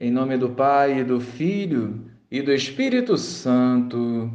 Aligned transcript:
Em 0.00 0.12
nome 0.12 0.36
do 0.36 0.50
Pai, 0.50 1.00
e 1.00 1.04
do 1.04 1.18
Filho 1.20 2.04
e 2.30 2.40
do 2.40 2.52
Espírito 2.52 3.16
Santo. 3.16 4.30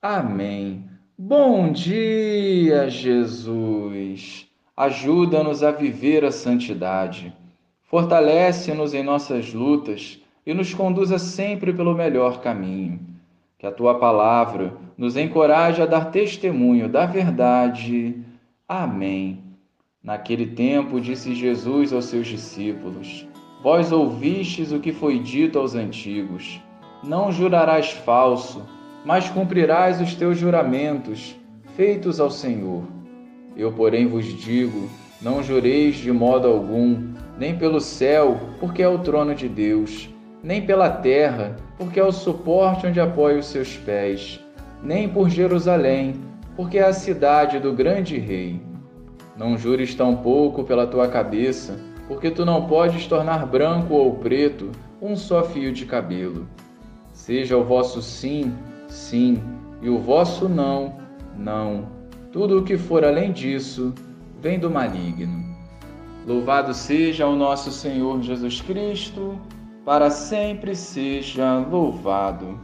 Amém. 0.00 0.84
Bom 1.18 1.72
dia, 1.72 2.88
Jesus. 2.88 4.46
Ajuda-nos 4.76 5.64
a 5.64 5.72
viver 5.72 6.24
a 6.24 6.30
santidade. 6.30 7.34
Fortalece-nos 7.82 8.94
em 8.94 9.02
nossas 9.02 9.52
lutas 9.52 10.22
e 10.46 10.54
nos 10.54 10.72
conduza 10.72 11.18
sempre 11.18 11.72
pelo 11.72 11.92
melhor 11.92 12.40
caminho. 12.40 13.00
Que 13.58 13.66
a 13.66 13.72
tua 13.72 13.98
palavra 13.98 14.74
nos 14.96 15.16
encoraje 15.16 15.82
a 15.82 15.86
dar 15.86 16.12
testemunho 16.12 16.88
da 16.88 17.04
verdade. 17.04 18.16
Amém. 18.68 19.42
Naquele 20.00 20.46
tempo, 20.46 21.00
disse 21.00 21.34
Jesus 21.34 21.92
aos 21.92 22.04
seus 22.04 22.28
discípulos: 22.28 23.26
Vós 23.62 23.92
ouvistes 23.92 24.72
o 24.72 24.80
que 24.80 24.90
foi 24.90 25.18
dito 25.18 25.58
aos 25.58 25.74
antigos: 25.74 26.58
Não 27.04 27.30
jurarás 27.30 27.90
falso, 27.90 28.66
mas 29.04 29.28
cumprirás 29.28 30.00
os 30.00 30.14
teus 30.14 30.38
juramentos, 30.38 31.36
feitos 31.76 32.18
ao 32.18 32.30
Senhor. 32.30 32.84
Eu, 33.54 33.70
porém, 33.70 34.06
vos 34.06 34.24
digo: 34.24 34.88
Não 35.20 35.42
jureis 35.42 35.96
de 35.96 36.10
modo 36.10 36.48
algum, 36.48 37.12
nem 37.38 37.54
pelo 37.54 37.82
céu, 37.82 38.40
porque 38.58 38.82
é 38.82 38.88
o 38.88 39.00
trono 39.00 39.34
de 39.34 39.46
Deus, 39.46 40.08
nem 40.42 40.64
pela 40.64 40.88
terra, 40.88 41.54
porque 41.76 42.00
é 42.00 42.04
o 42.04 42.12
suporte 42.12 42.86
onde 42.86 42.98
apoia 42.98 43.38
os 43.38 43.46
seus 43.46 43.76
pés, 43.76 44.40
nem 44.82 45.06
por 45.06 45.28
Jerusalém, 45.28 46.14
porque 46.56 46.78
é 46.78 46.84
a 46.84 46.94
cidade 46.94 47.58
do 47.58 47.74
grande 47.74 48.18
rei. 48.18 48.58
Não 49.36 49.58
jures 49.58 49.94
tampouco 49.94 50.64
pela 50.64 50.86
tua 50.86 51.08
cabeça, 51.08 51.89
porque 52.10 52.28
tu 52.28 52.44
não 52.44 52.66
podes 52.66 53.06
tornar 53.06 53.46
branco 53.46 53.94
ou 53.94 54.16
preto 54.16 54.72
um 55.00 55.14
só 55.14 55.44
fio 55.44 55.72
de 55.72 55.86
cabelo. 55.86 56.48
Seja 57.12 57.56
o 57.56 57.62
vosso 57.62 58.02
sim, 58.02 58.52
sim, 58.88 59.40
e 59.80 59.88
o 59.88 59.96
vosso 59.96 60.48
não, 60.48 60.96
não. 61.36 61.86
Tudo 62.32 62.58
o 62.58 62.64
que 62.64 62.76
for 62.76 63.04
além 63.04 63.30
disso 63.30 63.94
vem 64.40 64.58
do 64.58 64.68
maligno. 64.68 65.54
Louvado 66.26 66.74
seja 66.74 67.28
o 67.28 67.36
nosso 67.36 67.70
Senhor 67.70 68.20
Jesus 68.22 68.60
Cristo, 68.60 69.40
para 69.84 70.10
sempre 70.10 70.74
seja 70.74 71.60
louvado. 71.60 72.58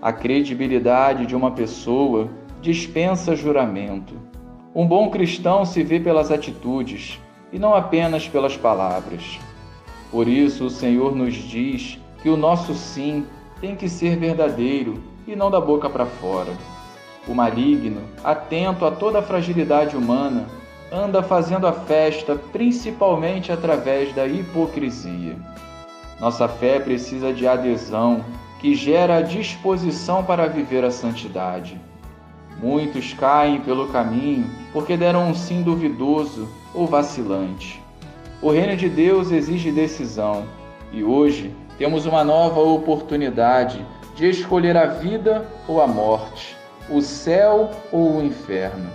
A 0.00 0.12
credibilidade 0.12 1.26
de 1.26 1.34
uma 1.34 1.50
pessoa 1.50 2.30
dispensa 2.60 3.34
juramento. 3.34 4.14
Um 4.72 4.86
bom 4.86 5.10
cristão 5.10 5.64
se 5.64 5.82
vê 5.82 5.98
pelas 5.98 6.30
atitudes 6.30 7.20
e 7.52 7.58
não 7.58 7.74
apenas 7.74 8.26
pelas 8.26 8.56
palavras. 8.56 9.38
Por 10.10 10.26
isso, 10.26 10.66
o 10.66 10.70
Senhor 10.70 11.14
nos 11.14 11.34
diz 11.34 11.98
que 12.22 12.28
o 12.28 12.36
nosso 12.36 12.74
sim 12.74 13.26
tem 13.60 13.76
que 13.76 13.88
ser 13.88 14.16
verdadeiro 14.16 15.02
e 15.26 15.36
não 15.36 15.50
da 15.50 15.60
boca 15.60 15.88
para 15.88 16.06
fora. 16.06 16.52
O 17.26 17.34
maligno, 17.34 18.02
atento 18.24 18.84
a 18.84 18.90
toda 18.90 19.20
a 19.20 19.22
fragilidade 19.22 19.96
humana, 19.96 20.46
anda 20.92 21.22
fazendo 21.22 21.66
a 21.66 21.72
festa 21.72 22.36
principalmente 22.52 23.52
através 23.52 24.12
da 24.14 24.26
hipocrisia. 24.26 25.36
Nossa 26.20 26.46
fé 26.48 26.78
precisa 26.78 27.32
de 27.32 27.46
adesão, 27.46 28.24
que 28.60 28.74
gera 28.74 29.16
a 29.16 29.22
disposição 29.22 30.22
para 30.22 30.46
viver 30.46 30.84
a 30.84 30.90
santidade. 30.90 31.80
Muitos 32.60 33.12
caem 33.14 33.60
pelo 33.60 33.88
caminho 33.88 34.48
porque 34.72 34.96
deram 34.96 35.28
um 35.28 35.34
sim 35.34 35.62
duvidoso 35.62 36.48
ou 36.74 36.86
vacilante. 36.86 37.82
O 38.40 38.50
reino 38.50 38.76
de 38.76 38.88
Deus 38.88 39.30
exige 39.30 39.70
decisão 39.70 40.44
e 40.92 41.04
hoje 41.04 41.54
temos 41.78 42.06
uma 42.06 42.24
nova 42.24 42.60
oportunidade 42.60 43.84
de 44.14 44.28
escolher 44.28 44.76
a 44.76 44.86
vida 44.86 45.46
ou 45.66 45.80
a 45.80 45.86
morte, 45.86 46.56
o 46.90 47.00
céu 47.00 47.70
ou 47.90 48.18
o 48.18 48.22
inferno. 48.22 48.90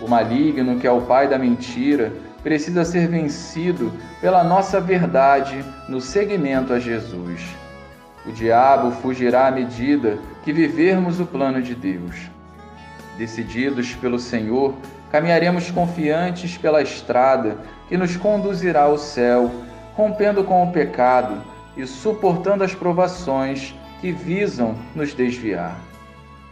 O 0.00 0.08
maligno, 0.08 0.78
que 0.78 0.86
é 0.86 0.90
o 0.90 1.02
pai 1.02 1.28
da 1.28 1.38
mentira, 1.38 2.12
precisa 2.42 2.84
ser 2.84 3.08
vencido 3.08 3.92
pela 4.20 4.42
nossa 4.42 4.80
verdade 4.80 5.64
no 5.88 6.00
seguimento 6.00 6.72
a 6.72 6.78
Jesus. 6.78 7.42
O 8.26 8.32
diabo 8.32 8.90
fugirá 8.90 9.48
à 9.48 9.50
medida 9.50 10.18
que 10.44 10.52
vivermos 10.52 11.18
o 11.18 11.26
plano 11.26 11.60
de 11.62 11.74
Deus. 11.74 12.30
Decididos 13.16 13.94
pelo 13.94 14.18
Senhor, 14.18 14.74
caminharemos 15.12 15.70
confiantes 15.70 16.56
pela 16.56 16.80
estrada 16.80 17.58
que 17.86 17.98
nos 17.98 18.16
conduzirá 18.16 18.84
ao 18.84 18.96
céu, 18.96 19.50
rompendo 19.94 20.42
com 20.42 20.64
o 20.64 20.72
pecado 20.72 21.36
e 21.76 21.86
suportando 21.86 22.64
as 22.64 22.74
provações 22.74 23.74
que 24.00 24.10
visam 24.10 24.74
nos 24.94 25.12
desviar. 25.12 25.76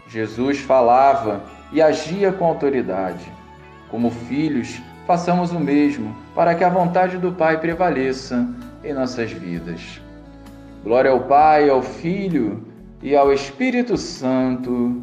Jesus 0.07 0.59
falava 0.59 1.41
e 1.73 1.81
agia 1.81 2.31
com 2.33 2.45
autoridade. 2.45 3.33
Como 3.91 4.11
filhos, 4.11 4.79
façamos 5.07 5.53
o 5.53 5.59
mesmo 5.59 6.15
para 6.35 6.55
que 6.55 6.63
a 6.63 6.69
vontade 6.69 7.17
do 7.17 7.33
Pai 7.33 7.59
prevaleça 7.59 8.47
em 8.85 8.93
nossas 8.93 9.33
vidas. 9.33 10.01
Glória 10.85 11.11
ao 11.11 11.21
Pai, 11.21 11.71
ao 11.71 11.81
Filho 11.81 12.63
e 13.03 13.17
ao 13.17 13.33
Espírito 13.33 13.97
Santo 13.97 15.03